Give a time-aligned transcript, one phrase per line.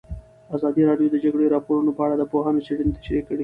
[0.55, 3.39] ازادي راډیو د د جګړې راپورونه په اړه د پوهانو څېړنې تشریح کړې.